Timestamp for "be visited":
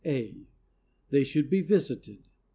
1.47-2.23